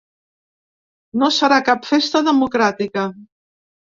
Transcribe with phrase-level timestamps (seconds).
[1.23, 3.05] No serà cap festa democràtica.